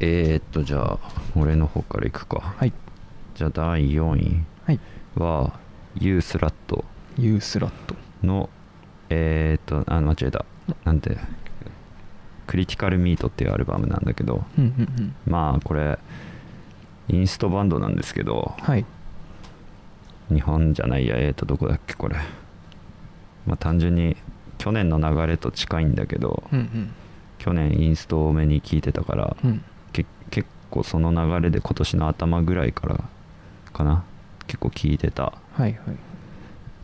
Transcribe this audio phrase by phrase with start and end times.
[0.00, 0.98] えー、っとじゃあ
[1.34, 2.54] 俺の方からいくか。
[2.56, 2.72] はい。
[3.34, 4.80] じゃあ第4位はい。
[5.16, 5.58] は
[5.96, 6.84] ユースラット。
[7.16, 7.96] ユースラット。
[8.22, 8.48] の
[9.10, 10.44] えー、っとあ間違えた。
[10.84, 11.16] なんて
[12.46, 14.44] クリティカルミートっていうアルバムなんだけど。
[14.56, 15.14] うんうんうん。
[15.26, 15.98] まあこれ
[17.08, 18.54] インストバンドなんですけど。
[18.60, 18.84] はい。
[20.32, 22.16] 日本じゃないやえー、っとどこだっけこれ。
[23.46, 24.16] まあ単純に
[24.58, 26.44] 去年の流れと近いんだけど。
[26.52, 26.92] うんうん。
[27.38, 29.36] 去年インスト多めに聞いてたから。
[29.44, 29.64] うん
[30.70, 33.04] 構その流れで今年の頭ぐらいから
[33.72, 34.04] かな。
[34.46, 35.24] 結構聞いてた。
[35.24, 35.74] はいはい。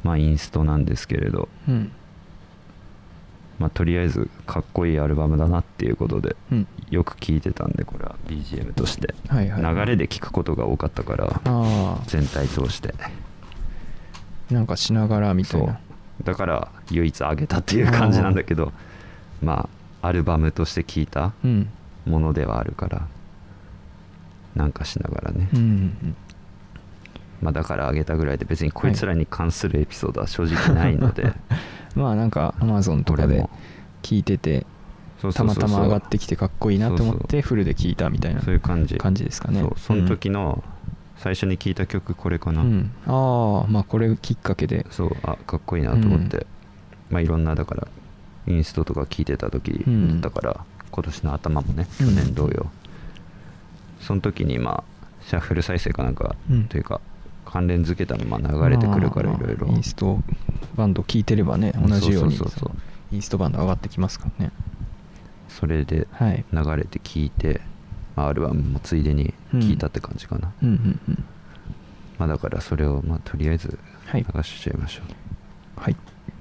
[0.03, 1.49] まあインストなんですけれど。
[1.69, 1.93] うん。
[3.59, 6.67] まあとりあえずかっこいいアルバムだなっていうことでうん。
[6.91, 8.17] よく聞いてたんでこれは。
[8.27, 9.15] BGM として。
[9.29, 9.75] はいはい。
[9.77, 12.95] 流れで聞くことが多かったからあ全体通して。
[13.01, 13.11] あ
[14.53, 15.79] なんかしながらみたいな。
[16.25, 18.73] だから唯一上げたっていう感じなんだけど
[19.43, 19.69] ま
[20.01, 21.69] あアルバムとして聞いたうん。
[22.07, 23.07] ものではあるから
[24.55, 25.49] なんかしながらね。
[25.55, 26.17] うんうん
[27.41, 31.27] まあだから上げたぐらいで別にこいつらに関するエピソードは正直ないので、う
[32.01, 33.47] んまあなんかアマゾンとかで
[34.03, 34.65] 聞いてて
[35.33, 38.97] たまたま上がってきてかっこいいなと思ってフルで聞いたみたいなそういう感じ。
[38.97, 39.61] 感じですかね。
[39.61, 39.73] そう。
[39.77, 40.65] その時の
[41.17, 44.87] 最初に聞いた曲これかな、うん、うんああまあこれきっかけで。
[44.91, 45.17] そう。
[45.23, 46.47] あかっこいいなと思って、
[47.11, 47.89] まあいろんなだから
[48.47, 52.07] インストとか聞いてた時うんだから、今年の頭もねうん。
[52.09, 52.67] 去年同様、
[54.07, 56.65] その時にまあシャッフル再生かなんか、うん。
[56.67, 57.01] というか
[57.47, 60.19] 関連付けたのまあ流れてくるからいまあろいろインスト
[60.77, 63.15] バンド聞いてればね同じようにそうそうそうそう。
[63.15, 64.53] インストバンド上がってきますからね。
[65.49, 66.45] それではい。
[66.53, 67.61] 流れて聞いて、
[68.17, 71.25] まあ、アルバムもついでに聞いたって感じかな、うんうんうん。
[72.19, 74.27] まあだからそれをまあとりあえずはい。
[74.35, 75.03] 流しちゃいましょ
[75.79, 75.97] う、はい
[76.29, 76.34] 「えー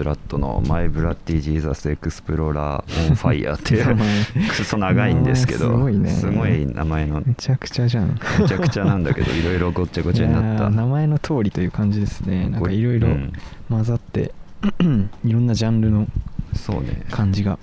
[0.00, 6.08] スラットの「My Bloody Jesus Explorer on Fire」っていう クソ長いんですけどすごいね。
[6.08, 8.18] すごい名前のめちゃくちゃじゃん。
[8.38, 10.70] めちゃくちゃなんだけどいろいろごっちゃごちゃになった。
[10.70, 12.48] 名前の通りという感じですね。
[12.48, 13.32] なんかいろいろうん。
[13.68, 14.32] 混ざって、
[15.22, 16.08] いろんなジャンルの
[16.54, 17.04] そうね。
[17.10, 17.58] 感じが。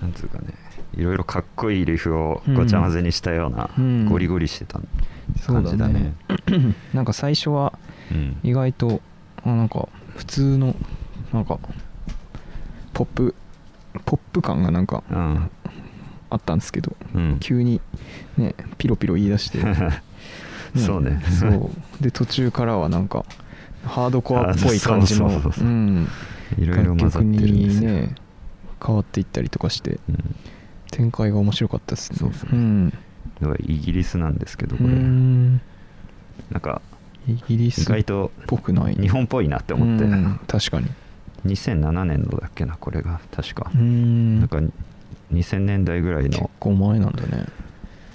[0.00, 0.54] なんつうかね
[0.96, 4.06] いろいろかっこいいリフをごちゃ混ぜにしたような、うん。
[4.06, 4.80] ゴリゴリしてた
[5.46, 6.14] 感じだね。
[6.94, 7.78] なんか最初は
[8.10, 8.38] うん。
[8.42, 9.02] 意外と
[9.44, 10.74] あなんか普通の
[11.32, 11.58] なんか
[12.92, 13.34] ポップ
[14.04, 15.50] ポップ感がなんかうん。
[16.28, 17.38] あったんですけどうん。
[17.40, 17.80] 急に
[18.36, 19.60] ねピロピロ言い出して、
[20.76, 21.22] そうね。
[21.38, 21.70] そう。
[22.02, 23.24] で途中からはなんか
[23.84, 25.30] ハードコアっぽい感じの
[26.58, 28.14] いろいろ混ざってるんですよ、楽曲にね
[28.84, 30.36] 変わっていったりとかしてうん。
[30.90, 32.18] 展開が面白かったですね。
[32.18, 32.58] そうですね。
[32.58, 32.90] ん。
[32.90, 34.90] だからイギリスなんですけどうこれ。
[34.90, 35.60] ん。
[36.50, 36.82] なんか
[37.28, 40.04] イギリス意っ外とぽくない日本っぽいなって思って。
[40.04, 40.88] うん確かに
[41.46, 43.70] 2007年度だっけなこれが確か。
[43.74, 44.40] うん。
[44.40, 44.58] なんか
[45.32, 47.46] 2000年代ぐらい結の構前なんだね。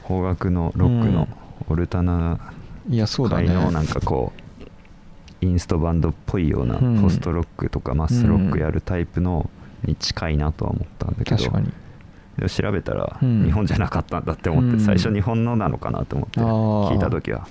[0.08, 1.28] 邦楽のロックの
[1.70, 2.40] オルタナ
[3.30, 7.02] 界のなんかこうインストバンドっぽいようなうん。
[7.02, 9.50] ポストロックとかマスロックやるタイプの
[9.86, 11.38] に近いなとは思ったんだけど。
[12.38, 13.44] でも調べたらうん。
[13.46, 14.78] 日本じゃなかったんだって思っうん。
[14.78, 17.48] て最初日本のなのかなと思って聞いた時は。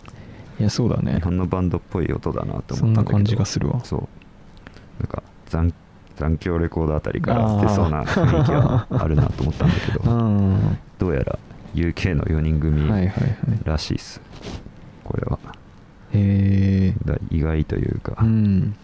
[0.58, 1.14] いやそうだね。
[1.14, 3.12] 日本のバンドっぽい音だなと思ったんだけど。
[3.12, 3.80] 感じがするわ。
[3.84, 4.08] そう。
[5.00, 5.72] なんか残
[6.16, 10.78] 残響レコードあたりから出そうな雰囲気はあるなと思ったんだけ うどん。
[10.98, 11.38] どうやら
[11.74, 12.88] UK の4人組
[13.64, 14.20] らしいっす。
[15.04, 15.38] これは。
[16.12, 18.74] へえだ意外というか、うん。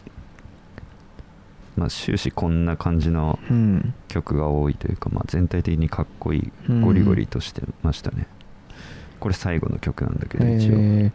[1.77, 3.95] まあ終始こんな感じのうん。
[4.09, 6.81] 曲が多いというか、まあ、全体的にかっこいいうん。
[6.83, 8.27] ゴリゴリとしてましたね、
[9.21, 10.75] これ最後の曲なんだけど一応。
[10.79, 11.13] へ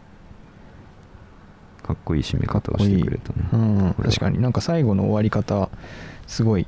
[1.82, 3.94] かっこいい締め方をしてくれたねえうん。
[3.94, 5.68] 確かになんか最後の終わり方
[6.26, 6.66] すごい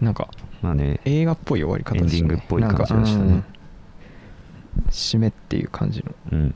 [0.00, 0.28] なんか
[0.62, 1.00] まあね。
[1.04, 2.18] 映画っぽい終わり方でしたね。
[2.18, 3.04] エンディングっぽい感じがしたね。
[3.10, 3.44] うん。
[4.90, 6.14] 締めっていう感じの。
[6.32, 6.54] うん。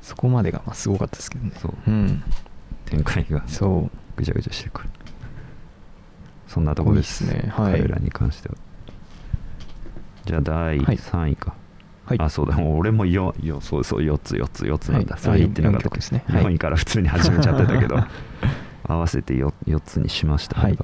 [0.00, 1.52] そこまでがまあすごかったですけどね。
[1.60, 1.74] そう。
[1.86, 2.22] うん。
[2.84, 3.90] 展開がそう。
[4.16, 4.90] ぐちゃぐちゃしてるから。
[6.48, 7.24] そんなとこです。
[7.24, 7.50] ね。
[7.50, 7.72] はい。
[7.80, 8.56] 彼らに関しては。
[10.24, 10.96] じゃあ第はい。
[10.96, 11.61] 3位か、はい
[12.18, 12.56] あそうだ。
[12.56, 15.22] もう俺も 4, よそうそう4つ4つ4つなんだ、はい。
[15.22, 16.24] それ言ってなかったですね。
[16.28, 16.44] はい。
[16.44, 17.96] 4位から普通に始めちゃってたけど。
[18.84, 20.78] 合わせて 4, 4つにしましたね、はい。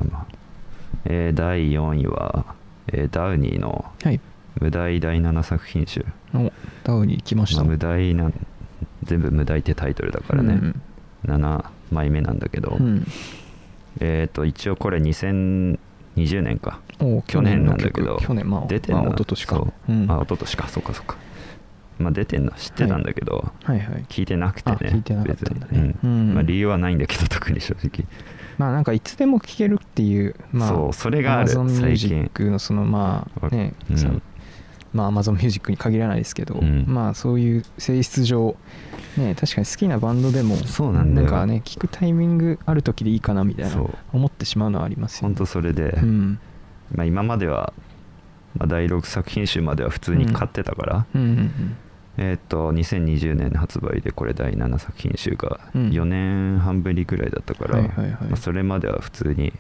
[1.04, 2.54] えー第4位は、
[2.88, 4.20] えーダウニーのはい。
[4.60, 7.62] 無題第7作品集、おダウに来ました。
[7.62, 8.32] まあ、無題な
[9.04, 10.82] 全部無題ってタイトルだからね、うん
[11.26, 13.06] 7枚目なんだけど、うん。
[14.00, 15.00] えっ、と一応これ
[16.24, 18.18] 2020年か、お去年なんだけど。
[18.20, 19.56] 去年まあ出てんのまあ一昨年か。
[19.56, 19.72] そう。
[19.88, 20.10] うん。
[20.10, 20.68] あ一昨年か。
[20.68, 21.16] そうかそうか。
[21.98, 23.80] まあ出てんの知ってたんだけど、はい。
[23.80, 25.94] はい聞いてなくてあね聞いてなかったんだね。
[26.02, 26.10] うん。
[26.10, 26.34] うん。
[26.34, 28.06] まあ、理由はないんだけど特に正直。
[28.58, 31.50] まあなんかいつでも聴けるっていうまあそうそれがある。
[31.50, 34.22] 最近クのそのまあね、うん
[34.92, 36.84] まあ Amazon ミュージックに限らないですけど、うん。
[36.86, 38.56] まあそういう性質上
[39.16, 41.28] ね確かに好きなバンドでもそうなんだよ。
[41.28, 46.40] かね聞くタイミングある時でいいかなみたいな思ってしまうのはありますよ本ね当それで、うん。
[46.92, 47.72] まあ、今までは、
[48.56, 51.76] まあ、第6作品集までは普通に買ってたから、うんうん
[52.16, 55.88] えーっと2020年発売でこれ第7作品集がうん。
[55.90, 59.52] 4年半ぶりくらいだったから、それまでは普通に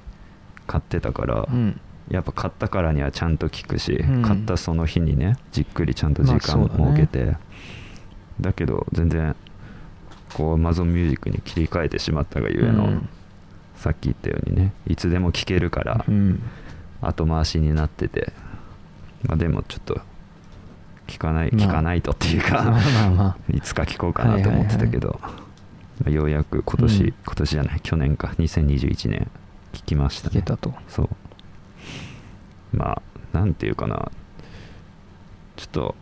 [0.66, 1.80] 買ってたから、うん
[2.10, 4.22] やっぱ買ったからにはちゃんと聞くし、うん。
[4.22, 6.96] 買ったその日にねじっくりちゃんと時まあ間そうだね。
[6.96, 7.36] 設けて、
[8.40, 9.36] だけど全然
[10.34, 13.08] こう Amazon ミュージックに切り替えてしまったがゆえの、うん。
[13.76, 16.42] さっき言ったようにねいつでも聞けるからうん。
[17.00, 18.32] 後回しになってて、
[19.22, 20.00] まあ、でもちょっと
[21.06, 21.68] 聞かないまあ。
[21.68, 25.28] 聞かないとっていうか、まあまあま いつか聞こうかなと思ってたけど、ま
[26.06, 27.14] あようやく今年、うん。
[27.24, 29.30] 今年じゃない去年か2021年
[29.72, 30.32] 聞きましたね。
[30.36, 30.74] あ聞けたと。
[30.88, 31.08] そう
[32.72, 34.10] まあなんていうかな。
[35.56, 35.94] ちょっと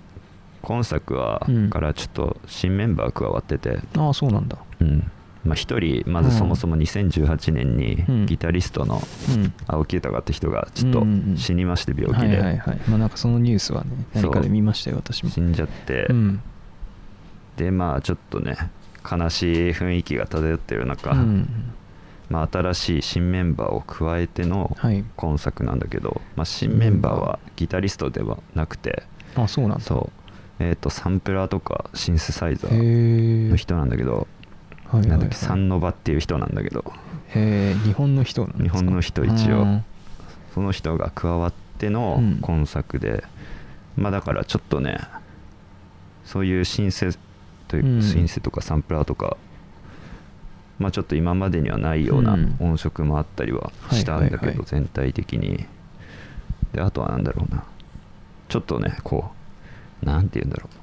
[0.63, 1.71] 今作は、うん。
[1.71, 3.79] からちょっと新メンバー加わってて。
[3.97, 4.59] ああそうなんだ。
[4.81, 5.11] うん。
[5.45, 8.27] まあ一人まずそもそも2018年にうん。
[8.27, 9.01] ギタリストの
[9.35, 9.53] うん。
[9.67, 11.07] 青木豊って人がちょっと
[11.37, 15.31] 死にまして病気はいでなんかそのニュースはね何かで見ましたよ私も。
[15.31, 16.41] 死んじゃって、うん。
[17.57, 18.57] でまあちょっとね
[19.11, 21.73] 悲しい雰囲気が漂ってる中、うん
[22.29, 25.05] まあ、新しい新メンバーを加えてのはい。
[25.17, 29.05] 今作なんだけど、まあ、新メンバーはギタリストではなくて
[29.37, 29.85] あそうなんだ。
[29.85, 30.11] そ
[30.61, 35.07] う、えー、とサンプラーとかシンセサイザーの人なんだけど、はいはいはい。
[35.09, 36.85] なんだっけサンノバっていう人なんだけど。
[37.29, 38.79] へえ日本の人なんですか？
[38.79, 39.63] 日本の人一応。
[39.63, 39.85] うん。
[40.55, 42.39] その人が加わってのうん。
[42.41, 43.25] 今作で、
[43.97, 44.99] まあだからちょっとね
[46.25, 47.11] そういうシンセ
[47.69, 48.03] といううん。
[48.03, 49.37] シンセとかサンプラーとか
[50.79, 52.57] まあ、ちょっと今までにはないようなうん。
[52.61, 55.65] 音色もあったりはしたんだけど、全体的に。
[56.73, 57.65] であとは何だろうな。
[58.49, 59.31] ちょっとねこ
[60.03, 60.77] うなんて言うんだろう。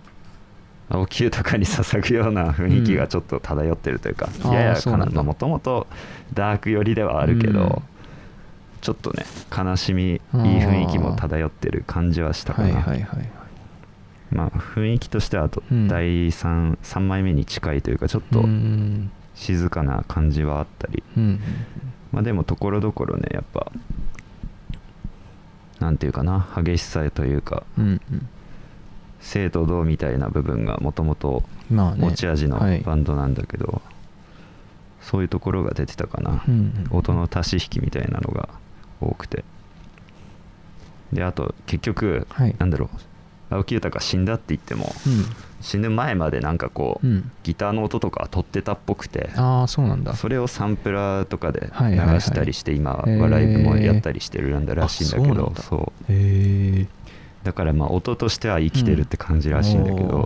[0.89, 4.51] 青木豊に捧ぐような雰囲気がちょっと漂ってるというか、うん。
[4.51, 5.88] ややそうなもともと
[6.33, 7.83] ダーク寄りではあるけど、うん。
[8.81, 12.85] ちょっとね悲しみいい雰囲気も漂ってる感じはしたかな、
[14.31, 15.88] まあ雰囲気としてはあとうん。
[15.88, 21.40] 第 3, 3枚目に近いというかちょっうとん静かな感じはあったり、うん。
[22.12, 23.72] まあでもところどころねやっぱ
[25.80, 28.30] なんていうかな激しさというかうんうん。
[29.20, 32.02] 生と動みたいな部分がもともとまあね。
[32.02, 32.82] 持ち味のはい。
[32.82, 33.82] バンドなんだけど、
[35.02, 36.98] そういうところが出てたかな、うんうん。
[36.98, 38.50] 音の足し引きみたいなのが
[39.00, 39.46] 多くて。
[41.13, 42.56] であと結局、はい。
[42.60, 43.56] なんだろう。
[43.56, 44.94] 青木豊が死んだって言っても
[45.63, 47.13] 死ぬ前までなんかこう、うん。
[47.13, 50.15] うんギターの音とか取ってたっぽくてああそうなんだ。
[50.15, 55.62] それをサンプラーとかで流したりして今はライブもやったりしてるんだらしいんだけどあそうなんだ。
[55.62, 56.12] そう。
[56.12, 56.88] へえ
[57.43, 60.25] だからまあ音としては生きてるって感じらしいんだけうん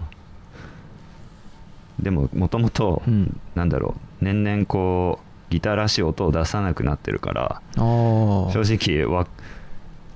[2.00, 3.40] でももともとうん。
[3.56, 9.28] なんだろう年々こうギターらしい音を出さなくなってるから正直わ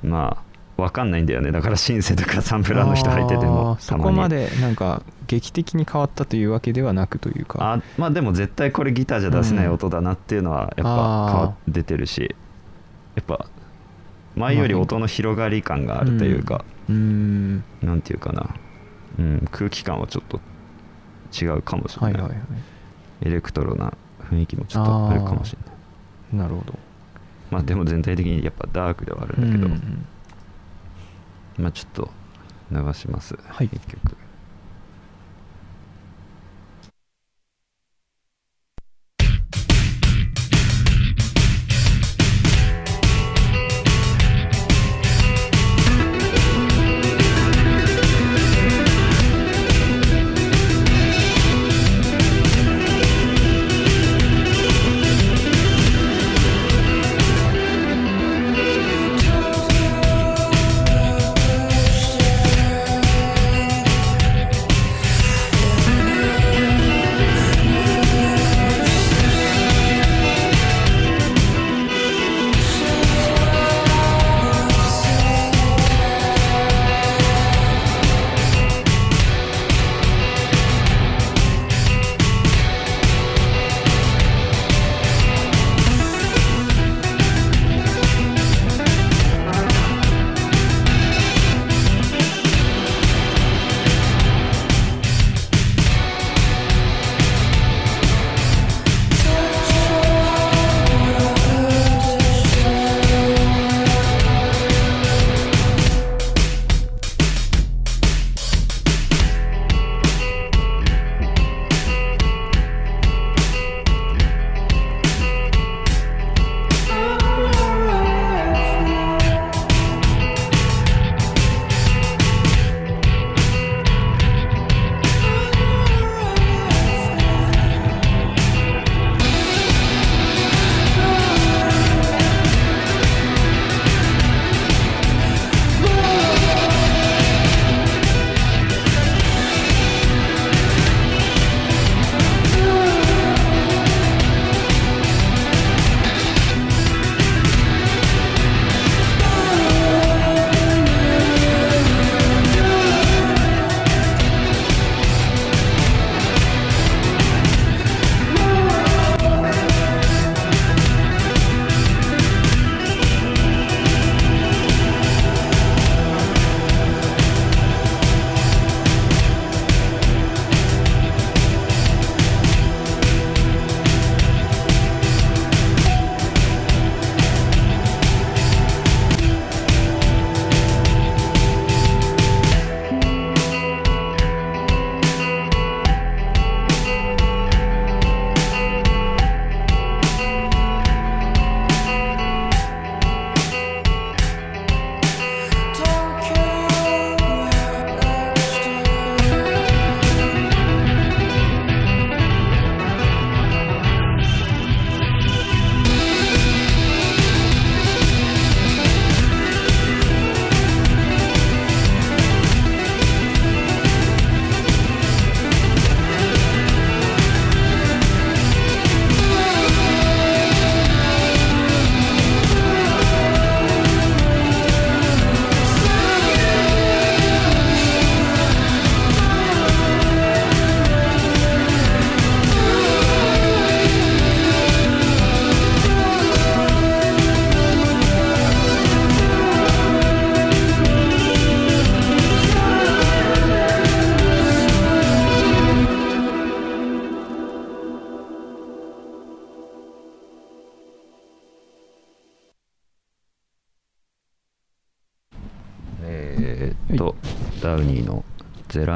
[0.04, 1.52] まあ分かんないんだよね。
[1.52, 7.60] だからシンセとかサンプラーの人入っててあもーそこまでなんか劇的に変わったというわけではなくというか。
[7.74, 12.36] あまあでも絶対これギターじゃ出せない音だなっていうのはやっぱ変わっ出てるし
[13.16, 13.46] やっぱ
[14.36, 17.64] 前より音の広がり感があるというか、うーん。
[17.82, 18.56] なんていうかな、
[19.20, 20.40] うん、空気感はちょっと
[21.44, 22.40] 違うかもしれない,、はいはいはい。
[23.24, 23.94] エレクトロな
[24.30, 25.60] 雰囲気もちょっとあるかもしれ
[26.40, 26.48] ない。
[26.48, 26.80] なるほど。
[27.52, 30.06] まあでも全体的にやっぱダークではあるんだけど、うんうん
[31.62, 32.10] まあちょっと
[32.72, 33.70] 流します、はい。
[33.72, 34.18] 一曲「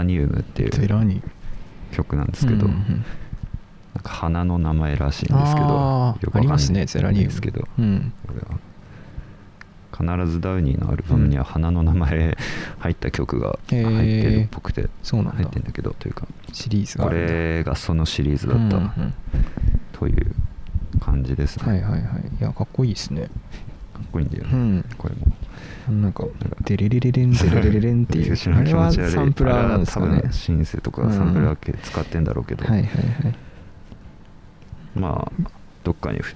[0.06, 1.22] ニウム」っていう
[1.92, 3.06] 曲なんですけど、うんうん
[3.96, 7.28] なんか花の名前らしいんですけどよくわかんないありますねゼラニウム。
[7.30, 8.12] ですけどうん。
[9.98, 12.38] 必ずダウニーのアルバムには花の名前
[12.80, 15.38] 入った曲が入ってるっぽくてそうなんだ。
[15.38, 18.94] 入ってんだけどというかシリーズがこれがそのシリーズだった
[19.98, 20.36] という
[21.00, 22.02] 感じですね、はいはいはい。
[22.38, 23.30] いやかっこいいですね
[23.96, 24.86] かっこいいんだよね、うん。
[24.98, 25.28] これも。
[25.88, 30.24] なんかなんかデレレレレンデレレレレンっていう あれはサンプラーなんですかね。
[30.32, 33.36] シンセとかサンプラー系使ってんだろうけど、はいはいはい。
[34.96, 35.50] まあ
[35.84, 36.36] どっかにふ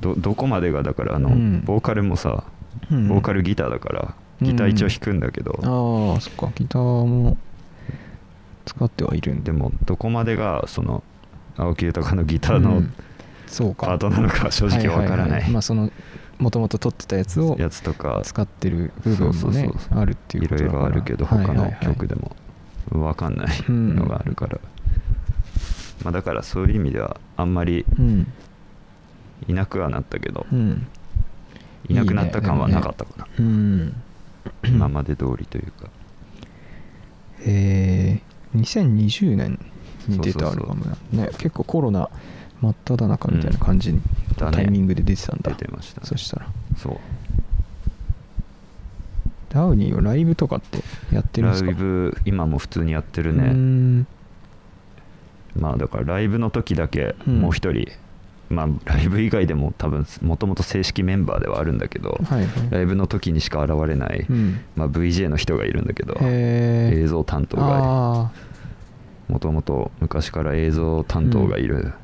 [0.00, 1.62] どどこまでがだからあの、うん。
[1.64, 2.44] ボーカルもさ
[2.90, 3.08] うん。
[3.08, 6.50] ボーカルギターだから、ギター一応弾くんだけど、ああそっか。
[6.54, 7.36] ギターも
[8.64, 11.02] 使ってはいるんででもどこまでがその
[11.56, 12.92] 青木豊のギターのうん。
[13.46, 13.86] そうか。
[13.86, 15.30] パートなのか正直わからない。
[15.30, 15.90] はははまあその
[16.38, 18.20] もともと撮ってたやつをやつとか。
[18.24, 22.36] 使ってる部分もねあるっていういろいろあるけど他の曲でも。
[22.92, 23.48] わかんない。
[23.68, 24.60] のがあるから、
[26.04, 28.32] まあ、だからそういう意味ではあんまりうん。
[29.48, 30.86] いなくはなったけど、うん。
[31.88, 34.02] いなくなった感はなかったかな、うん。
[34.64, 35.88] 今まで通りというか。
[37.40, 39.58] えー、2020年
[40.08, 41.30] に出たアルバムなんね。
[41.38, 42.08] 結構コロナ
[42.60, 44.00] 真っ只中みたいな感じに、
[44.36, 45.50] だねタイミングで出てたんだ。
[45.52, 46.06] 出てましたね。
[46.06, 46.46] そしたら。
[46.76, 46.96] そう。
[49.48, 50.78] ダウニーはライブとかって
[51.12, 51.70] やってるんですか？
[51.70, 53.52] ライブ今も普通にやってるね。
[53.52, 54.06] ん。
[55.58, 57.40] まあだからライブの時だけうん。
[57.40, 57.88] もう一人、
[58.50, 62.48] まあライブ以外でも多分もともと正式メンバーではあるんだけど、はいはい。
[62.70, 64.60] ライブの時にしか現れない、うん。
[64.74, 68.32] まあ、VJ の人がいるんだけど映像担当があ
[69.28, 71.94] もともと昔から映像担当がいる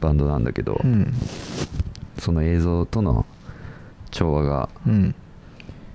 [0.00, 1.12] バンドなんだけど、ーうん。
[2.18, 3.26] その映像との
[4.10, 5.14] 調和がうん。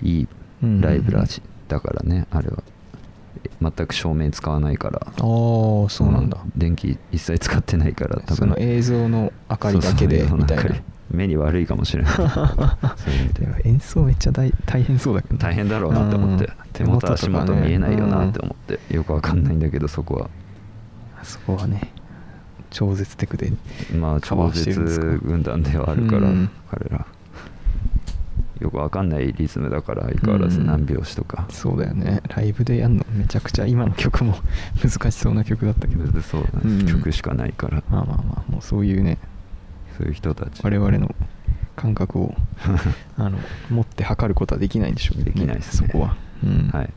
[0.02, 0.28] いい
[0.62, 0.80] うん。
[0.80, 2.62] ライブらしい、だからねあれは。
[3.60, 5.00] 全く照明使わないから。
[5.00, 8.36] ああそうなんだ、電気一切使ってないから多分。
[8.36, 10.76] その映像の明かりだけでみたいな。
[11.10, 12.12] 目に悪いかもしれない。
[13.64, 15.40] 演奏めっちゃ大大変そうだけどね。
[15.40, 16.46] 大変だろうなって思って。
[16.46, 16.52] うん。
[16.72, 18.94] 手元足元見えないよなって思って。
[18.94, 20.30] よくわかんないんだけどそこは。
[21.20, 21.92] あそこはね
[22.70, 23.52] 超絶テクで
[23.94, 26.50] まあ超絶軍団ではあるからうん。
[26.70, 27.06] 彼ら。
[28.60, 30.66] よくわかんないリズムだから相変わらずうん。
[30.66, 31.46] 何拍子とか。
[31.50, 32.22] そうだよね。
[32.28, 34.34] ライブでやるのめちゃくちゃ今の曲も
[34.82, 36.20] 難しそうな曲だったけど。
[36.22, 36.78] そうだうん。
[36.86, 37.82] ね曲しかないから。
[37.90, 39.18] まあまあまあもうそういうね
[39.98, 40.60] そういう人たち。
[40.62, 41.14] 我々の
[41.76, 42.34] 感覚を
[43.18, 43.38] あの
[43.70, 45.88] 持って測ることはできないんでしょうけどできないですね。
[45.88, 46.70] そこは、うん。
[46.72, 46.90] はい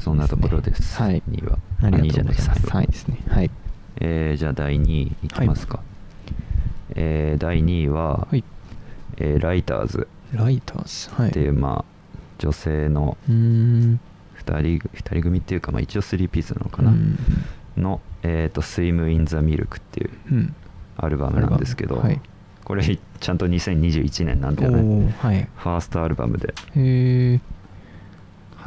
[0.00, 1.00] そんなところです。
[1.02, 1.10] は。
[1.10, 1.22] い。
[1.30, 2.48] 2位はありがとうござい2ます。
[2.48, 2.86] ないはい。
[2.86, 3.50] ですねはい。
[4.00, 5.80] えーじゃあ第2位いきますか、
[6.94, 8.44] えー第2位は、はい。
[9.18, 10.08] えーライターズ。
[10.32, 11.14] ライターズ。
[11.14, 11.30] はい。
[11.30, 14.00] っていう、まあ女性のうーん。
[14.44, 17.18] 2人二人組っていうか、まあ、一応3ピースなのかな、うん。
[17.76, 20.54] の「えーとスイム・イン・ザ・ミルク」っていううん。
[20.96, 22.20] アルバムなんですけど、はい。
[22.64, 25.48] これちゃんと2021年なんおじゃないーはい。
[25.56, 26.54] ファーストアルバムで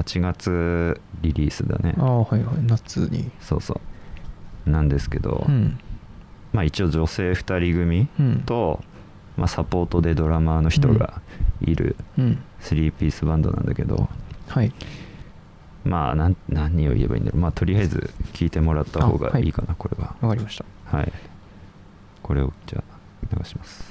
[0.01, 1.95] 8月リリースだね。
[1.97, 2.55] ああはいはい。
[2.63, 3.31] 夏に。
[3.39, 3.79] そうそ
[4.65, 4.69] う。
[4.69, 5.79] なんですけど、うん。
[6.53, 8.43] まあ一応女性2人組うん。
[8.45, 8.83] と、
[9.37, 11.21] まあ、サポートでドラマーの人が
[11.61, 12.43] いるうん。
[12.61, 14.09] 3ピースバンドなんだけど、
[14.47, 14.71] はい。
[15.83, 17.41] まあなん何を言えばいいんだろう。
[17.41, 20.15] まあとりあえず聞いてもらった方がいいかな、これは。
[20.21, 20.65] わかりました。
[20.97, 21.11] はい。
[22.21, 22.83] これをじゃ
[23.31, 23.90] あ流します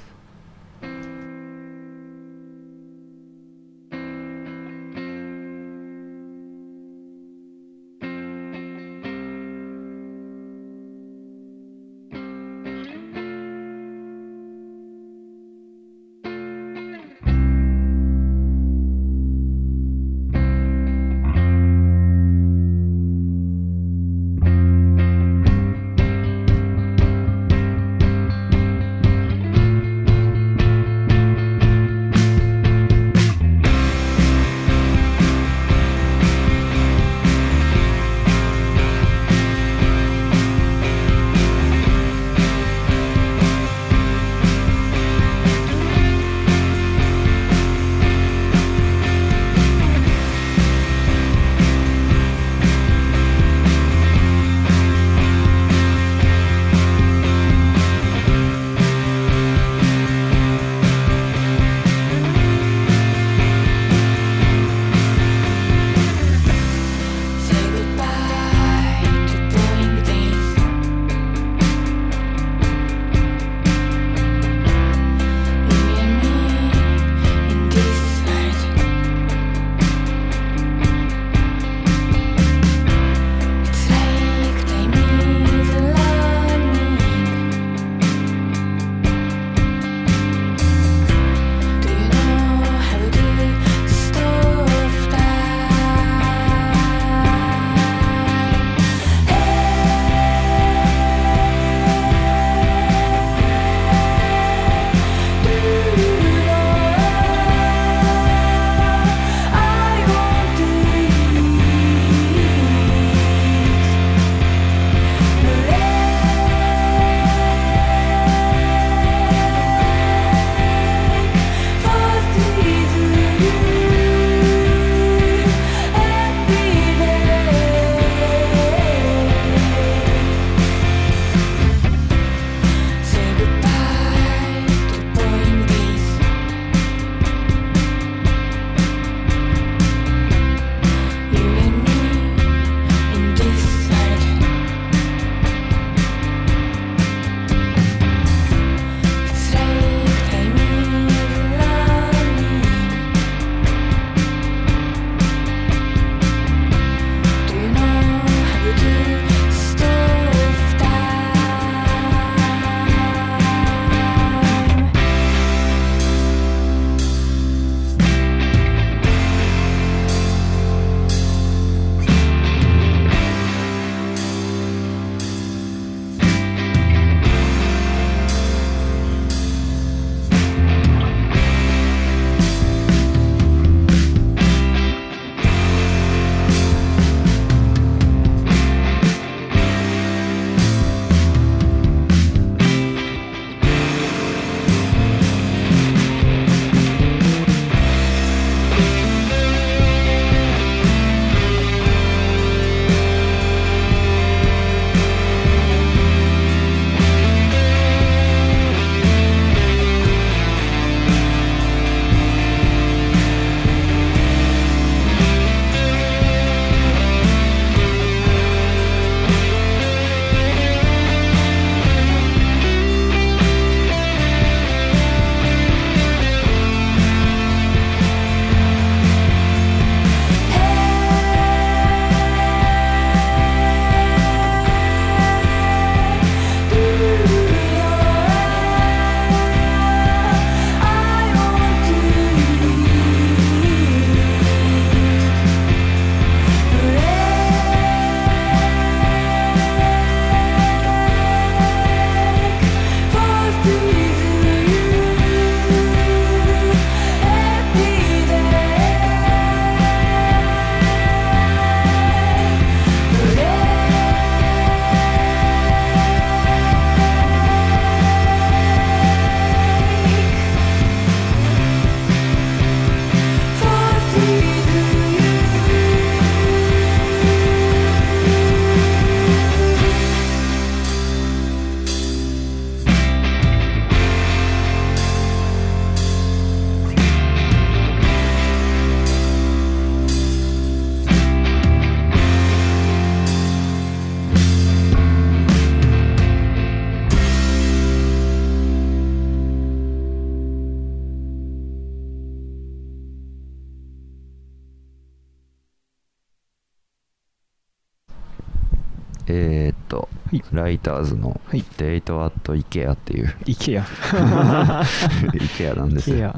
[309.33, 310.43] えーっと、はい。
[310.51, 311.63] ライターズのはい。
[311.77, 313.33] デートアットイケアっていう。
[313.45, 313.81] IKEA
[315.41, 316.35] イケアなんですよ。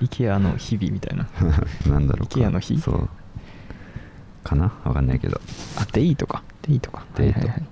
[0.00, 1.28] IKEA IKEA の日々みたいな。
[1.90, 2.34] なんだろうか。
[2.40, 2.78] IKEA の日？
[2.80, 3.08] そう。
[4.42, 4.72] かな？
[4.84, 5.40] わかんないけど。
[5.78, 6.42] あデイとか。
[6.62, 7.04] デイとか。
[7.14, 7.38] デイト。
[7.40, 7.68] はいはいはい。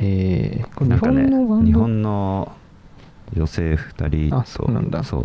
[0.00, 1.28] えー、なんかね
[1.64, 2.50] 日本の
[3.32, 5.02] 女性2人とあそうなんだ。
[5.02, 5.18] そ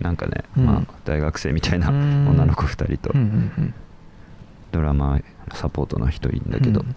[0.00, 0.04] う。
[0.04, 0.66] なんかね、うん。
[0.66, 2.28] まあ、大学生みたいなうん。
[2.28, 3.10] 女の子2人と。
[3.14, 3.24] うんう
[3.60, 3.74] ん
[4.72, 5.20] ドラマ
[5.54, 6.94] サポートの人いるんだけど、うん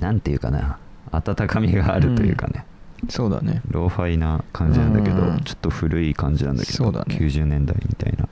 [0.00, 0.78] なんていうかな
[1.10, 2.64] 温かみがあるというかね、
[3.02, 3.08] うん。
[3.10, 3.60] そうだね。
[3.68, 5.40] ローファイな感じなんだけど、うん。
[5.40, 7.16] ちょっと古い感じなんだけどそうだね。
[7.16, 8.28] 90年代みたいな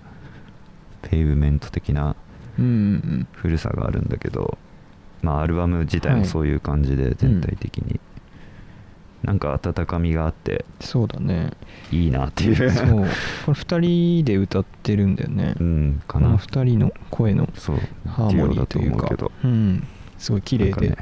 [1.03, 2.17] Pavement 的な
[2.59, 4.59] うんうん古さがあるんだけど
[5.23, 6.21] まあアルバム自体はい。
[6.21, 8.01] もそういう感じで全体的に、
[9.23, 11.51] なんか温かみがあってそうだね。
[11.93, 12.71] いいなっていう。
[12.71, 12.89] そう。
[12.89, 13.07] これ
[13.53, 15.55] 2人で歌ってるんだよね。
[15.61, 19.07] うんかこのな2人の声のそうハーモニーというか。
[19.07, 19.31] うけど。
[19.45, 19.87] うん。
[20.17, 20.97] すごい綺麗で、ね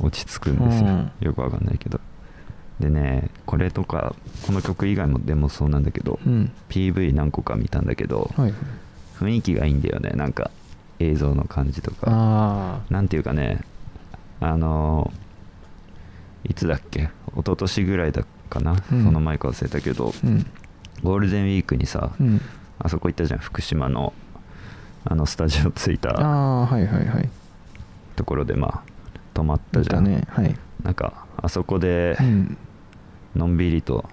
[0.00, 1.12] 落ち着くんですよ、うん。
[1.20, 2.00] よくわかんないけど。
[2.80, 4.14] でねこれとか
[4.46, 6.50] この曲以外もでもそうなんだけど、うん。
[6.68, 8.54] PV 何個か見たんだけどはい。
[9.18, 10.10] 雰囲気がいいんだよね。
[10.16, 10.50] なんか
[10.98, 12.06] 映像の感じとか。
[12.06, 13.60] あなんていうかね
[14.40, 15.12] あの
[16.44, 17.10] いつだっけ？
[17.32, 19.04] 一昨年ぐらいだかな、うん。
[19.04, 20.46] その前か忘れたけどあうん。
[21.02, 22.40] ゴールデンウィークにさ、うん。
[22.78, 23.40] あそこ行ったじゃん。
[23.40, 24.14] 福島の
[25.04, 26.12] あのスタジオ着いあた
[28.16, 28.82] ところでまあ
[29.40, 30.22] 泊まったじゃん、だね。
[30.28, 30.54] はい。
[30.82, 32.58] なんかあそこでうん。
[33.34, 34.04] のんびりと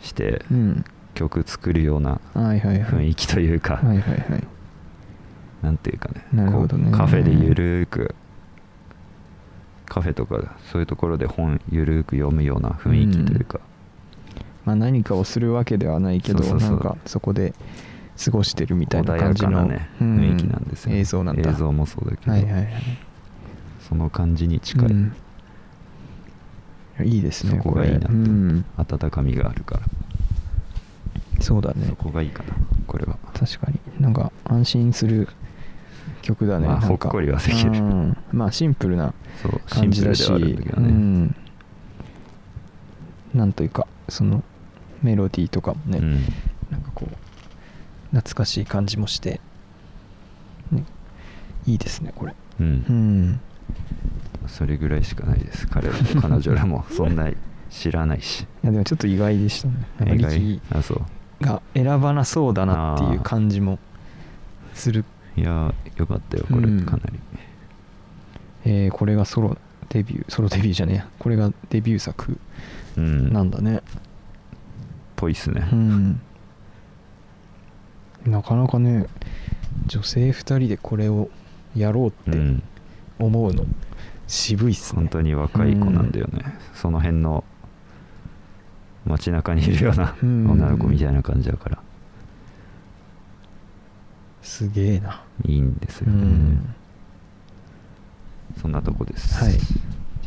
[0.00, 0.84] してうん。
[1.14, 4.44] 曲作るような雰囲気というか、はいはいはい。
[5.62, 6.26] なんていうかね。
[6.32, 6.90] なるほどね。
[6.90, 8.16] カフェでゆるーく
[9.86, 13.60] カフェとかそういうところで本ゆるーく読むような雰囲気というか、
[14.64, 16.70] まあ何かをするわけではないけどそうそうそう。
[16.70, 17.54] なんかそこで
[18.24, 20.16] 過ごしてるみたいな感じの、ね、うん。
[20.16, 21.48] 雰囲気なんですよ、映像なんだ。
[21.48, 22.72] 映像もそうだけど、はいはいはい
[23.94, 25.14] その感じに近い、うん。
[27.04, 28.08] いいですねそこがいいなって。
[28.08, 28.64] うん。
[28.76, 29.82] 温かみがあるから、
[31.40, 31.86] そうだね。
[31.86, 32.56] そこがいいかな
[32.88, 33.16] これは。
[33.32, 33.78] 確かに。
[34.00, 35.28] なんか安心する
[36.22, 37.70] 曲だねまあほっこりはできる。
[37.70, 38.16] うん。
[38.32, 39.14] まあシンプルな
[39.68, 40.26] 感じだし。
[40.26, 41.36] プルではあるんだけどね、うん、
[43.32, 44.42] なんというかその
[45.04, 46.14] メロディーとかもね、うん。
[46.68, 47.14] なんかこう
[48.16, 49.40] 懐かしい感じもして、
[50.72, 50.82] ね、
[51.64, 52.34] いいですねこれ。
[52.58, 52.66] うん。
[52.66, 53.40] うん
[54.46, 55.66] それぐらいしかないです。
[55.66, 57.30] 彼ら彼女らもそんな
[57.70, 58.42] 知らないし。
[58.62, 59.68] いやでもちょっと意外でした
[60.04, 60.14] ね。
[60.16, 60.38] 意外？
[60.38, 61.44] 力あそう。
[61.44, 63.78] が選ばなそうだなっていう感じも
[64.74, 65.04] する。
[65.36, 66.84] いやよかったよこれうん。
[66.84, 67.18] かなり、
[68.66, 69.58] えーこれがソロ
[69.88, 71.08] デビューソロデビューじゃねえや。
[71.18, 72.38] これがデビュー作
[72.96, 73.32] うん。
[73.32, 73.80] なんだね。
[75.16, 75.66] ぽいっすね。
[75.72, 76.20] うん。
[78.26, 79.06] なかなかね
[79.86, 81.28] 女性2人でこれを
[81.76, 82.62] やろううってん
[83.18, 83.64] 思うの。
[84.26, 85.00] 渋いっすね。
[85.00, 87.44] 本当に若い子なんだよね、その辺の
[89.04, 90.50] 街中にいるようなうん。
[90.50, 91.78] 女の子みたいな感じだから。
[94.42, 95.22] すげえな。
[95.46, 96.74] いいんですうよね、ん。
[98.60, 99.42] そんなとこです。
[99.42, 99.52] はい。
[99.52, 99.58] じ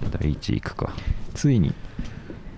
[0.04, 0.94] ゃあ第1位いくか。
[1.34, 1.74] ついに。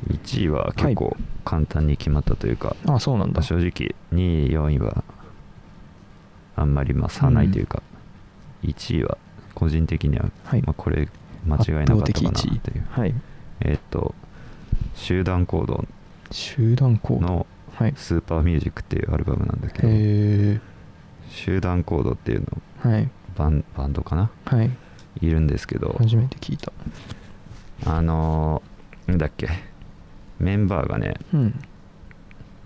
[0.09, 1.15] 1位は結構
[1.45, 3.41] 簡単に決まったというか、あそうなんだ。
[3.41, 5.03] 正直2位4位は
[6.55, 7.83] あんまりまあ差ないというか、
[8.63, 9.17] 1位は
[9.59, 10.61] 個人的には、はい。
[10.61, 11.09] まあ、これ
[11.45, 12.85] 間違いなかったかないう。
[12.89, 13.13] はい。
[13.61, 14.15] えーっと
[14.95, 15.85] 集団行動
[16.31, 17.21] 集団行動。
[17.21, 17.93] のはい。
[17.95, 20.59] スーパーミュージックっていうアルバムなんだけど、へえ
[21.29, 22.41] 集団行動っていう
[22.85, 23.09] のはい。
[23.35, 24.29] バンバンドかな？
[24.45, 24.71] はい。
[25.21, 26.71] いるんですけど初めて聞いた。
[27.85, 29.49] あのー、なんだっけ？
[30.39, 31.59] メンバーがねうん。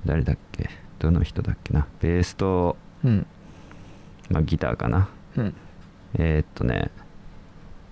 [0.05, 0.69] 誰だっけ？
[0.99, 1.87] どの人だっけな？
[2.01, 3.25] ベースと、うん。
[4.29, 5.09] まあ、ギターかな？
[5.37, 5.53] うん
[6.15, 6.91] えーっとね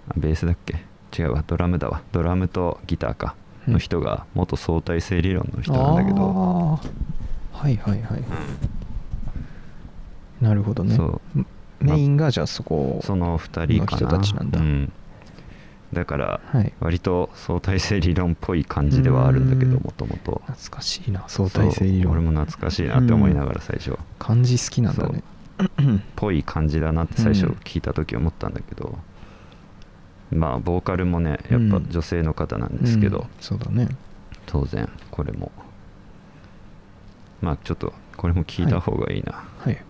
[0.09, 0.83] あベースだっけ？
[1.17, 2.01] 違うわドラムだわ。
[2.11, 3.35] ドラムとギターか。
[3.67, 6.89] の人が元相対性理論の人なんだけど、あー。
[7.51, 8.23] はいはいはい。
[10.41, 10.95] なるほどね。
[10.95, 11.45] そう。
[11.79, 14.01] メインがじゃあそこその2人かな。
[14.01, 14.59] の人たちなんだ。
[14.59, 14.91] うん、
[15.93, 16.73] だからはい。
[16.79, 19.83] 割と相対性理論っぽい感じではあるんだけどうん。
[19.83, 22.13] もともと懐かしいな相対性理論。
[22.13, 25.23] 俺も懐かしいなって思いながら最初漢字好きなんだね
[26.15, 28.97] ぽい感じだなって最初聞いた時思ったんだけど、
[30.31, 33.23] うん、まあボーカルもねやっぱ女性の方なんですけど、うん。
[33.23, 33.89] うん、そうだね。
[34.45, 35.51] 当然これも。
[37.41, 39.83] まあちょっとこれも聞いた方がいいな、はい、はい。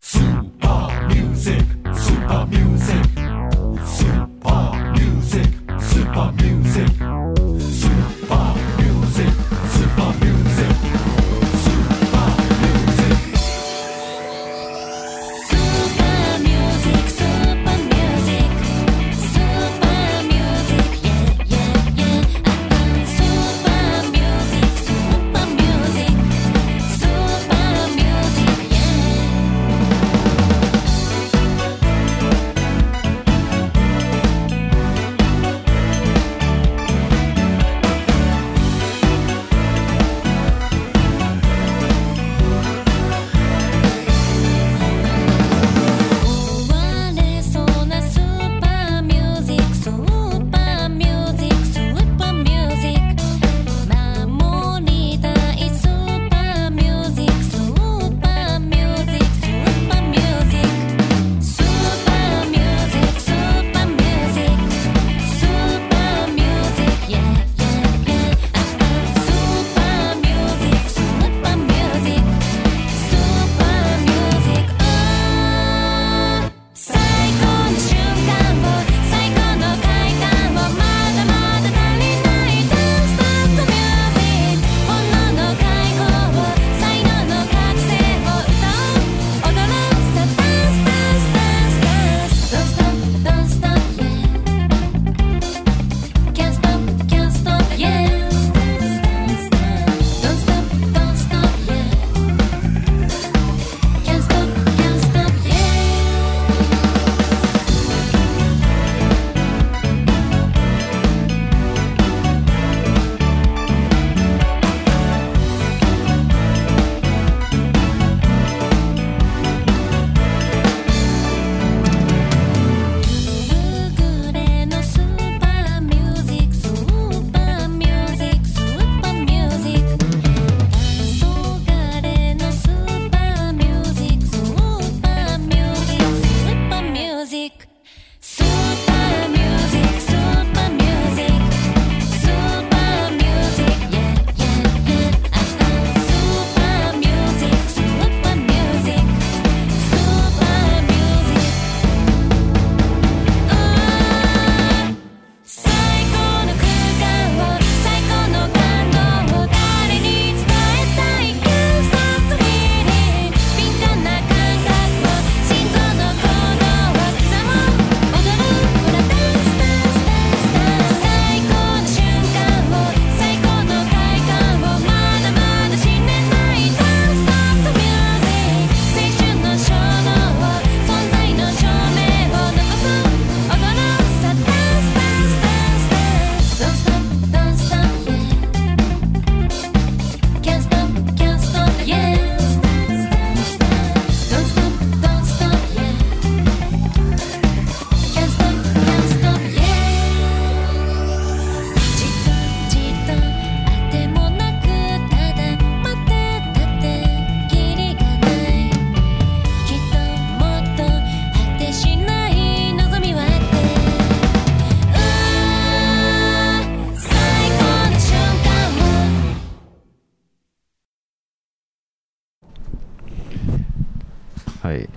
[0.00, 6.37] スーパーミュージックスーパーミュージックスーパーミュージックスーパーミュージック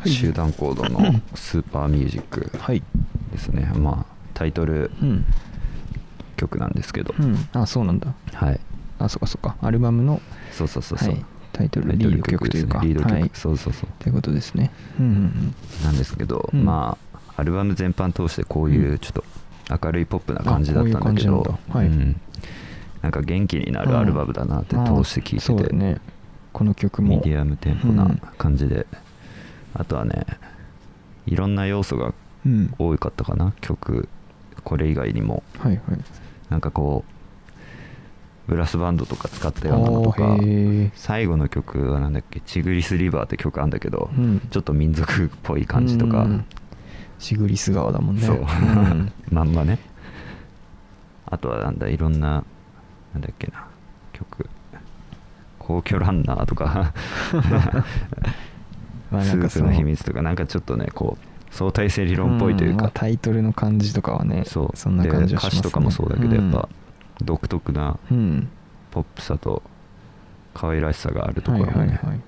[0.06, 1.00] 集団行動の
[1.36, 2.84] スーパーミュージックはい。
[3.32, 3.72] ですね。
[3.78, 5.26] まあタイトルうん、
[6.38, 8.14] 曲なんですけど、うん、あそうなんだ。
[8.34, 8.60] はい。
[9.00, 9.56] あそっかそっか。
[9.62, 12.80] アルバムのそうそうそうそう、はい、タイトルリード曲というか。
[12.84, 13.32] リード曲、はい。
[13.34, 13.90] そうそうそう。
[14.00, 14.72] ということですね。
[15.00, 16.66] うんうんなんですけど、うん。
[16.66, 19.00] まあアルバム全般通してこういううん。
[19.00, 19.24] ちょっと
[19.86, 22.20] 明るいポップな感じだったんだけどうん
[23.02, 25.98] なんか元気になるアルバムだなってうん通して聴いあそうてて、だね。
[26.54, 27.16] この曲も。
[27.18, 28.86] ミディアムテンポな感じで、
[29.74, 30.26] あとはね
[31.26, 32.14] いろんな要素が
[32.46, 32.74] うん。
[32.78, 34.10] 多かったかな曲。
[34.64, 35.44] これ以外にも。
[35.60, 35.82] はいはい。
[36.50, 37.12] なんかこう
[38.50, 40.38] ブラスバンドとか使ったようなのとか
[40.96, 44.40] 最後の曲はなんだっけ「チグリス・リバー」って曲あんだけど、うん。
[44.50, 46.46] ちょっと民族っぽい感じとか、うん。
[47.20, 48.22] シグリス川だもんね。
[48.24, 49.12] そう、ん。
[49.32, 49.80] まんまね。
[51.28, 52.44] あとはなんだいろんな
[53.14, 53.66] なんだっけな
[54.12, 54.50] 曲。
[55.60, 56.92] 皇居ランナーとか
[59.12, 64.78] まあスープの秘密とかなんかちょっとねこう相対性理論っぽいというか、んまあタイトルの感じとかはねそう。
[64.78, 65.40] そんな感じね。
[65.40, 66.70] 歌詞とかもそうだけど、やっぱ
[67.24, 68.50] 独特なうん、うん
[68.92, 69.64] ポップさと
[70.54, 72.22] 可愛らしさがあるところもね、はいはいはい。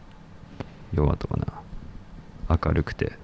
[0.93, 2.57] よかな。
[2.63, 3.17] 明るくて。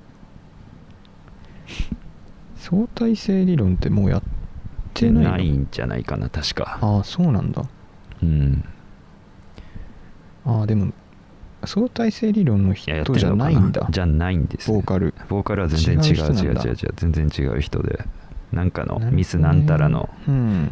[2.58, 4.24] 相対性理論ってもうやっ
[4.94, 5.32] てないの？
[5.32, 6.80] ないんじゃないかな確か。
[6.82, 7.64] ああそうなんだ。
[8.22, 8.66] うん。
[10.46, 10.92] ああでも
[11.66, 13.88] 相対性理論の人じゃないんだ。
[13.90, 15.14] じゃないんです、ね、ボーカル。
[15.28, 18.06] ボーカルは全然違う違う違う違う全然違う人で。
[18.52, 20.72] なんかのミスなんたらのうん。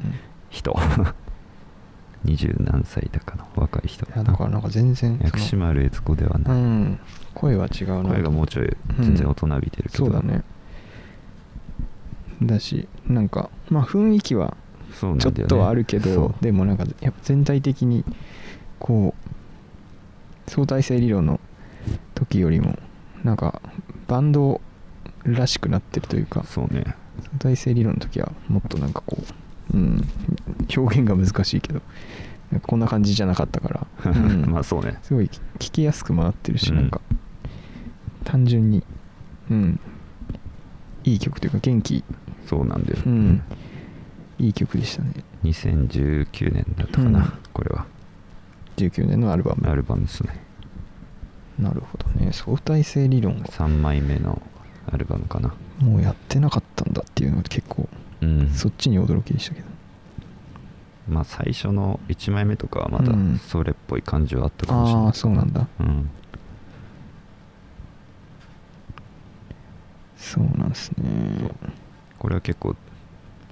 [0.49, 0.75] 人。
[2.23, 6.99] 二十何歳だかの若い人だからなんか全然薬師丸悦子ではない、うん。
[7.33, 8.09] 声は違うな。
[8.09, 10.43] 声がもうちょい全然大人びてるけど、そうだね。
[12.41, 14.57] だしなんかまあ雰囲気は
[14.99, 16.43] ちょっとはあるけそど、う。
[16.43, 18.03] でもなんかやっぱ全体的に
[18.79, 19.36] こう
[20.47, 21.39] 相対性理論の
[22.15, 22.77] 時よりも
[23.23, 23.61] なんか
[24.07, 24.61] バンド
[25.23, 26.95] らしくなってるというかそうね。
[27.23, 29.17] 相対性理論の時はもっとなんかこ
[29.73, 30.07] う、うん、
[30.75, 31.81] 表現が難しいけど
[32.61, 34.45] こんな感じじゃなかったから、うん。
[34.49, 34.97] まあそうね。
[35.01, 35.25] すごい
[35.59, 36.77] 聞きやすくもなってるし、うん。
[36.77, 37.01] なんか
[38.23, 38.83] 単純に
[39.49, 39.79] うん。
[41.03, 42.03] いい曲というか元気。
[42.45, 43.41] そうなんだよ、うん。
[44.39, 45.11] いい曲でしたね。
[45.43, 47.33] 2019年だったかな、うん。
[47.51, 47.85] これは
[48.77, 49.69] 19年のアルバム。
[49.69, 50.39] アルバムですね。
[51.59, 52.31] なるほどね。
[52.31, 53.45] 相対性理論が。
[53.47, 54.41] 3枚目の
[54.91, 55.53] アルバムかな。
[55.79, 57.89] もうやってなかったんだっていうのが結構
[58.21, 58.49] うん。
[58.51, 59.67] そっちに驚きでしたけど。
[61.09, 63.39] まあ最初の1枚目とかはまだうん。
[63.39, 65.67] それっぽい感じはあったかもしれない、ああそうなんだ。
[65.79, 66.09] うん。
[70.17, 71.51] そうなんですね。
[72.19, 72.75] これは結構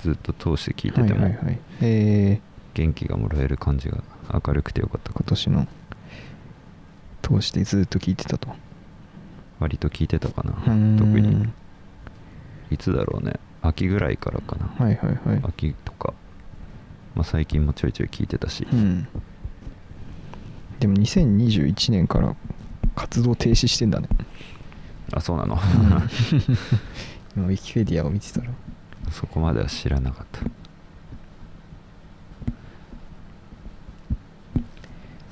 [0.02, 2.42] ずっと通して聴いててもはい
[2.74, 5.68] 元気がもらえる感じが明るくてよかった今年の
[7.22, 8.50] 通してずっと聴いてたと。
[9.60, 10.54] 割と聴いてたかな。
[10.98, 11.48] 特に。
[12.72, 13.40] いつだろうね。
[13.62, 14.86] 秋ぐらいからかな。
[14.86, 15.42] はいはいはい。
[15.48, 16.14] 秋とか、
[17.16, 19.08] まあ、最近もちょいちょい聴いてたし、うん。
[20.80, 22.36] でも2021年から
[22.96, 24.10] 活動停止してんだね。
[25.14, 25.58] あそうなの。
[27.36, 28.48] 今ウィキペディアを見てたら。
[29.12, 30.42] そこまでは知らなかった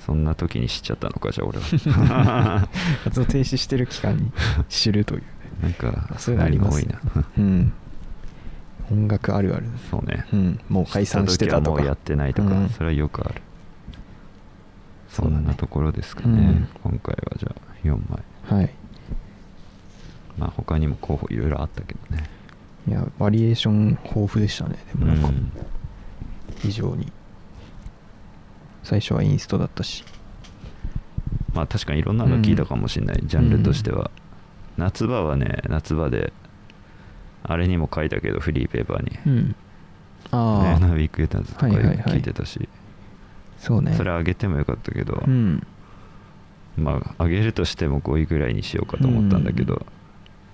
[0.05, 2.67] そんな時に知っちゃったのかじゃあ俺は。
[3.05, 4.31] 活動停止してる期間に
[4.69, 5.23] 知るという
[5.61, 6.87] なんかあそういうのありますそ
[7.37, 7.73] うん。
[8.91, 9.67] 音楽あるある。
[9.89, 10.25] そうね。
[10.33, 10.59] うん。
[10.67, 11.77] もう解散してたとか。
[11.79, 12.69] もうやってないとか、うん。
[12.69, 13.41] それはよくある。
[15.07, 16.91] そんなところですかね、うん。
[16.91, 17.97] 今回はじゃあ4
[18.49, 18.59] 枚。
[18.59, 18.73] はい。
[20.37, 22.23] まあ他にも候補いろいろあったけどね。
[22.87, 24.75] いやバリエーション豊富でしたね。
[24.93, 25.51] でもなんかうん。
[26.57, 27.11] 非常に
[28.83, 30.03] 最初はインストだったし。
[31.53, 34.11] まあ確かにいろんなの聞いたかもしれない、ジャンルとしては、
[34.77, 36.33] 夏場はね夏場で
[37.43, 39.19] あれにも書いたけどフリーペーパーに。
[39.25, 39.55] うん。
[40.31, 42.21] ああナ・ウィークエターズとかよくはいはいはい聞い。
[42.21, 42.67] てたし、
[43.57, 43.93] そうね。
[43.93, 45.65] それあげてもよかったけど、うん。
[46.75, 49.85] まああげるとしても5位ぐらいにしようかと思ったんだけど、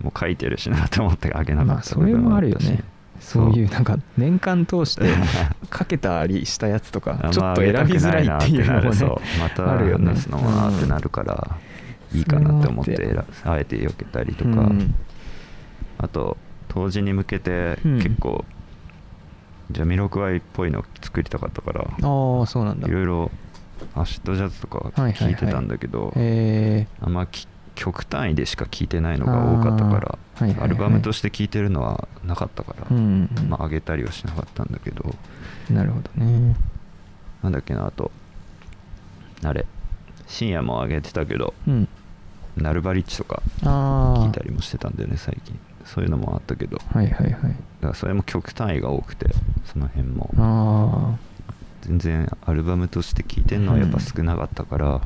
[0.02, 2.84] もう書いてるしなと思ってあげなかったまあそれもあるよね
[3.20, 3.52] そう。
[3.52, 5.04] いうそなんか年間通して
[5.70, 9.08] かけたりしたやつとかあちょっと選びづらいっていうのもね
[9.40, 9.90] またある。
[9.90, 11.58] よね話すのもなってなるから、
[12.14, 14.96] いいかなって思ってあえて避けたりとか、うん。
[15.98, 17.98] あと当時に向けてうん。
[17.98, 18.46] 結構、
[19.72, 22.88] ジャミロクワイっぽいの作りたかったからああそうなんだ。
[22.88, 23.32] いろいろ
[23.96, 30.66] アシッドジャズとかはいてたんだけど、あんまき曲単位でしか聴いてないのが多かったからはいはいはい。
[30.66, 35.16] アルバムとして聴いてるのはなかったから、うんまあ上げたりはしなかったんだけど。
[35.70, 36.56] なるほどね。
[37.44, 38.12] なんだっけなあと。
[39.44, 39.66] あれ。
[40.28, 41.88] 深夜も上げてたけどうん。
[42.56, 45.58] ナルバリッチとか聞いたりもしてたんだよね最近。
[45.86, 46.78] そういうのもあったけど。
[46.78, 47.32] だかはいはい。
[47.32, 49.28] はいらそれも曲単位が多くて
[49.66, 50.30] その辺も。
[50.38, 51.18] あ
[51.82, 55.02] 全然アルバムとして聴いてんのはやっぱ少なかったから、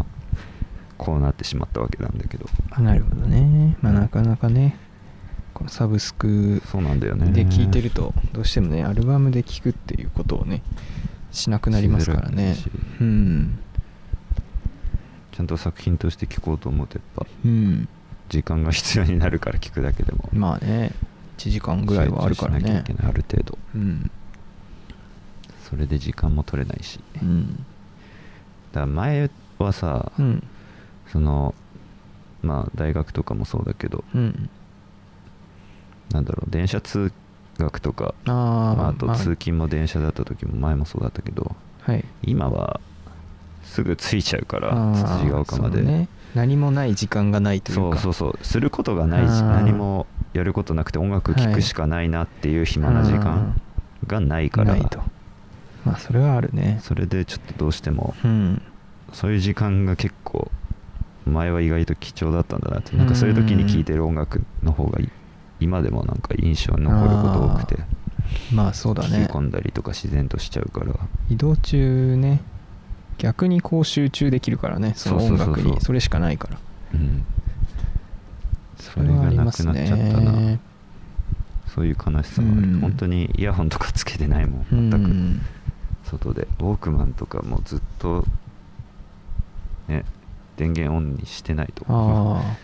[0.97, 2.47] こうなってしまったわけなんだけど。
[2.71, 3.77] あなるほどね。
[3.81, 4.77] まあなかなかね
[5.67, 7.31] サブスクそうなんだよね。
[7.31, 10.61] で聴いてるとどうしてもねアルバムで聴くっていうことをね
[11.31, 12.55] しなくなりますからね。
[12.99, 13.59] うん。
[15.31, 17.87] ちゃんと作品として聴こうと思うとやっぱうん。
[18.29, 20.29] 時間が必要になるから聴くだけでも。
[20.33, 20.91] まあね
[21.37, 22.83] 1時間ぐらいはあるからね。
[23.03, 23.57] ある程度。
[23.75, 24.11] うん。
[25.63, 26.99] それで時間も取れないし。
[27.13, 27.65] だかうん
[28.73, 30.43] ら前はさ、うん。
[31.07, 31.53] その
[32.41, 34.49] まあ大学とかもそうだけどうん
[36.11, 37.11] なんだろう電車通
[37.57, 39.15] 学とかあーまあ、あとまあ。
[39.15, 42.05] 通勤も電車だった時も前もそうだったけどはい。
[42.23, 42.79] 今は
[43.63, 45.81] すぐ着いちゃうからあーつつじが丘まで。
[45.81, 46.07] ね。
[46.35, 47.97] 何もない時間がないというか。
[47.97, 48.45] そうそうそう。
[48.45, 53.61] することがない何もやることなくて音楽聴くしかないなっていう暇な時間
[54.07, 54.99] がないから、ないと。
[55.85, 56.79] まあそれはあるね。
[56.81, 58.61] それでちょっとどうしてもうん。
[59.11, 60.49] そういう時間が結構
[61.25, 62.95] 前は意外と貴重だったんだなって。
[62.97, 65.09] なんかそういう時に聴いてる音楽の方がい
[65.63, 67.83] 今でもなんか印象に残ること多くて
[68.53, 70.93] まあそうだ聴きね込んだりとか自然としちゃうから。
[71.29, 72.41] 移動中ね
[73.17, 75.79] 逆にこう集中できるからねその音楽に。
[75.81, 76.57] それしかないから。
[76.93, 77.25] うん。
[78.77, 80.31] それがなくなっちゃったな。
[80.33, 80.59] ね
[81.67, 82.79] そういう悲しさもある、うん。
[82.81, 85.41] 本当にイヤホンとかつけてないもん全く、うん
[86.03, 86.47] 外で。
[86.59, 88.25] ウォークマンとかもずっと
[89.87, 90.05] ね
[90.57, 92.57] 電源オンにしてないとああ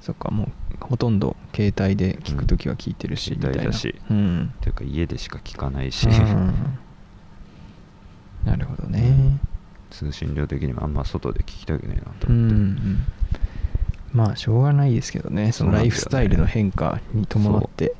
[0.00, 0.48] そっかもう
[0.80, 3.58] ほとんど携帯で聞くときは聞いてるし、うんみたいな。
[3.58, 3.94] 携帯だし。
[4.10, 4.54] うん。
[4.60, 6.54] というか家でしか聞かないし、うん。
[8.44, 9.38] なるほどね。
[9.90, 13.06] 通信量的にもあんま外で聞きたくねえなとう思って、ん
[14.12, 15.52] まあしょうがないですけどね。
[15.52, 17.94] そのライフスタイルの変化に伴って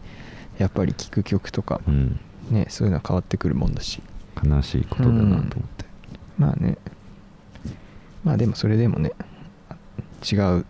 [0.59, 2.21] やっぱり聴く曲とかうん。
[2.51, 4.03] ねそういうのは変わってくるもんだし。
[4.43, 5.85] 悲しいことだなと思って、
[6.39, 6.79] まあね。
[8.25, 9.13] まあでもそれでもね
[10.31, 10.65] 違う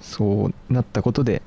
[0.00, 1.42] そうなったことで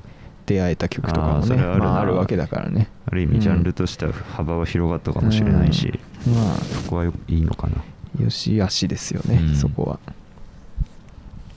[0.45, 2.89] 出会えた曲とかもねああまあ、あるわけだからね。
[3.07, 6.33] ある意味ジャンルとしては幅は広がったかもしれないし、うん。
[6.33, 8.23] まあそこはいいのかな。
[8.23, 9.55] よし悪しですよね、うん。
[9.55, 9.99] そこは。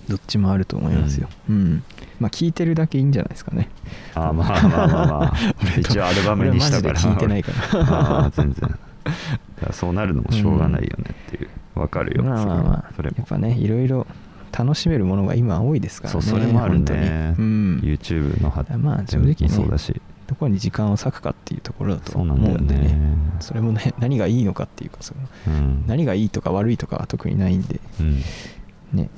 [0.09, 1.29] どっちもあると思いますよ。
[1.51, 1.83] うん、
[2.18, 3.68] まあ聞いてるだけいいんじゃないですかね。
[4.14, 5.35] あーまあまあまあまあ。
[5.62, 6.95] 俺一応アルバムにしたから。
[6.95, 7.81] 聞いてないから。
[7.81, 8.79] ああ全然。
[9.72, 11.51] そうなるのもしょうがないよねっていう。
[11.79, 12.24] わかるよ。
[12.24, 12.93] まあまあまあ。
[12.97, 13.16] それも。
[13.18, 14.07] やっぱねいろいろ
[14.59, 17.34] 楽しめるものが今多いですからねそうそれもあるね。
[17.38, 17.80] うん。
[17.84, 20.00] YouTube の発まあ正直ねもそうだし。
[20.26, 22.98] どこに時間を割くかっていうところだと思うんでね。
[23.38, 25.84] それもね 何がいいのかっていうかそのうん。
[25.86, 27.80] 何がいいとか悪いとかは特にないんで。
[28.00, 28.22] うん。
[28.92, 29.11] ね。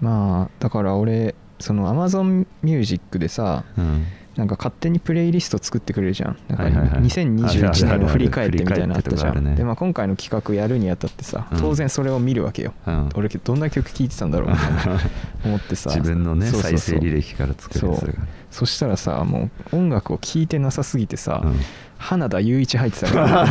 [0.00, 4.06] まあだから俺その Amazon Music でさうん
[4.36, 6.38] なんか勝手にプレイリスト作ってくれるじゃん。
[6.48, 6.90] なんかはいはいはい。
[6.90, 7.98] あるある2021ある。
[7.98, 9.54] 年を振り返ってみたいなのあったじゃん。
[9.56, 11.60] でまあ今回の企画やるにあたってさうん。
[11.60, 12.72] 当然それを見るわけよ。
[12.86, 13.08] うん。
[13.14, 15.00] 俺どんな曲聴いてたんだろうみたいな。
[15.44, 15.90] 思ってさ。
[15.90, 18.14] 自分のね再生履歴から作るやつそう。
[18.50, 21.60] そしたらさもう音楽を聴いてなさすぎてさ、うん
[22.00, 23.46] 花田雄一入ってたから、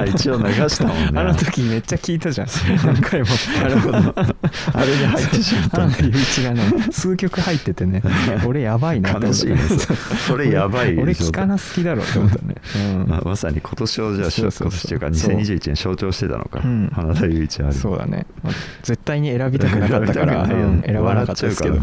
[0.00, 1.10] あ 一応流したもんね。
[1.16, 2.46] あの時めっちゃ聞いたじゃん。
[2.84, 3.26] 何回も。
[3.60, 3.98] なるほど。
[3.98, 8.00] あれに入ってしまった花田雄一がね数曲入っててね
[8.46, 9.58] 俺やばいな悲しいね
[10.26, 13.06] それやばい俺聞かな好きだろって思ったね、うん。
[13.08, 16.60] まあまさに今年をじゃあ今年というかそう2021年象徴してたのか。
[16.64, 16.66] う。
[16.66, 16.90] ん。
[16.94, 17.72] 花田雄一ある。
[17.72, 20.46] そうだね、まあ絶対に選びたくなかったから、
[20.86, 21.80] 選ばなかったですけど、ね。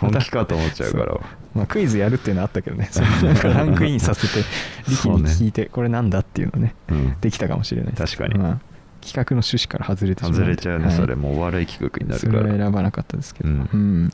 [0.00, 1.18] 本気かと思っちゃうから
[1.54, 2.88] まあ、クイズやるっていうのはあったけどね。
[2.90, 4.44] そのなんかランクインさせて
[4.90, 6.74] 力に聞いてこれなんだっていうのね。
[6.88, 7.16] うん。
[7.20, 8.34] できたかもしれない確かに。
[8.38, 8.60] まあ、
[9.00, 10.86] 企画の趣旨から外れてしま外れちゃうね。
[10.86, 10.94] はい。
[10.94, 13.68] それもうお笑い企画になるそれはから選ばなかったですけど、うん。
[13.72, 14.10] うん。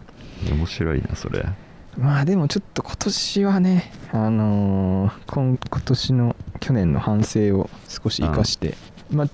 [0.58, 1.46] 面白いなそれ。
[1.98, 8.76] まあでもちょっと今年はねあのー今今年の去年の反省を少し生かして、
[9.10, 9.28] まあ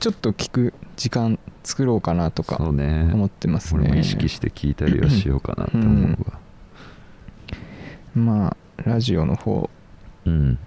[0.00, 3.10] ちょっと聞く時間作ろうかなとかそうね。
[3.12, 3.80] 思ってますね。
[3.84, 6.38] 俺も意識して聞いたりはしようかなって思うわ
[8.14, 9.70] まあラジオの方
[10.26, 10.58] うん。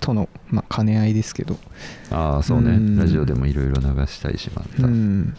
[0.00, 1.58] との、まあ、兼ね合いですけど。
[2.10, 2.70] ああそうね。
[2.70, 2.96] うん。
[2.96, 4.86] ラジオでもいろいろ流したいしまた。
[4.86, 5.36] うん。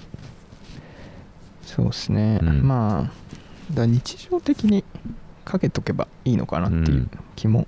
[1.64, 2.68] そうですね、うん。
[2.68, 4.84] まあだ日常的に
[5.45, 7.68] かけとけばいいのかなっていう気も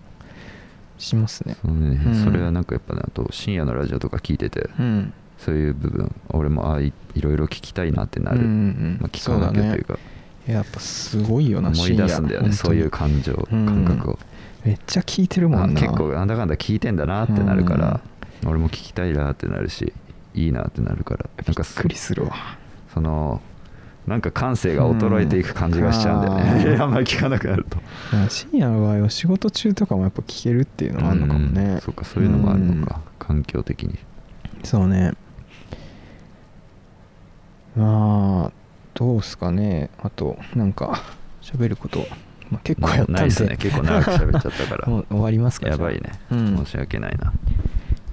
[0.98, 1.56] しますね。
[1.62, 5.14] そうそれはなんかやっぱねあと深夜のラジオとか聞いててうん。
[5.38, 10.00] そういう部分俺もああいいろいろ聞きたいなってなる、まあ、聞かなきゃというか
[10.48, 13.66] やっぱすごいよな思い出すんだよねそういう感情うん。
[13.66, 14.20] 感覚を、
[14.66, 15.80] めっちゃ聞いてるもんな。
[15.80, 18.02] あ結構なんだかんだ聞いてんだなってなるから、
[18.46, 19.94] 俺も聞きたいなってなるし
[20.34, 21.30] いいなってなるから。
[21.46, 22.32] なんかびっくりするわ。
[22.94, 23.41] その
[24.06, 26.82] なんか感性が衰えていく感じがしちゃうんだよね、うん。
[26.84, 27.78] あんまり聞かなくなると。
[28.12, 31.82] まあ深夜の場合は仕事中とかもやっぱ聞けるっていうのがあるのかもね、うん。
[31.82, 33.98] そうかそういうのもあるのか、環境的に。
[34.64, 35.14] そうね。
[37.76, 38.62] まあ
[38.94, 39.89] どうすかね。
[40.02, 41.02] あとなんか
[41.41, 42.00] 喋ること、
[42.50, 43.14] まあ、結構やったんで。
[43.14, 43.58] ないですね。
[43.58, 44.88] 結構長く喋っちゃったから。
[44.89, 46.58] もう終わりますかやばいね、うん。
[46.58, 47.34] 申し訳ないな。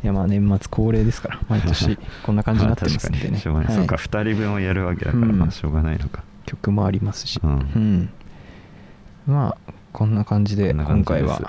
[0.03, 1.41] いやまあ年末恒例ですから。
[1.49, 3.77] 毎年 こんな感じになってますんでね、しょうがない、はい。
[3.77, 5.39] そうか2人分をやるわけだから、うん。
[5.39, 6.23] まあしょうがないのか。
[6.47, 7.41] 曲もありますし。
[7.43, 7.51] うん。
[7.51, 8.11] うん。
[9.27, 11.41] まあこんな感じで今回は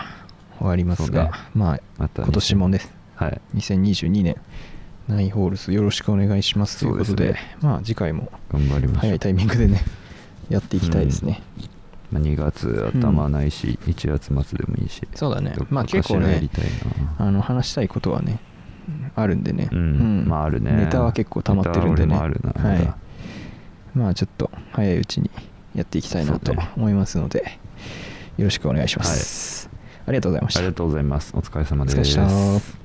[0.57, 1.31] 終わりますが、ね。
[1.55, 2.81] まあまた今年もね
[3.15, 3.41] はい。
[3.55, 4.35] 2022年
[5.11, 7.57] ナインホールズよろしくお願いしますということでね。
[7.61, 9.83] まあ次回も頑張りま早いタイミングでね
[10.49, 11.41] やっていきたいですね、
[12.11, 15.53] まあ、2月頭ないし、1月末でもいいしそうだね。
[15.69, 16.49] まあ結構ね
[17.17, 18.39] あの話したいことはね
[19.15, 20.25] あるんでね、うん。
[20.27, 20.71] まああるね。
[20.71, 22.15] ネタは結構溜まってるんでね。
[22.15, 22.93] はい。
[23.93, 25.29] まあちょっと早いうちに
[25.75, 27.59] やっていきたいなと思いますので、
[28.37, 29.69] よろしくお願いします、
[30.05, 30.59] ありがとうございました。
[30.59, 31.33] ありがとうございます。
[31.35, 32.80] お疲れ様です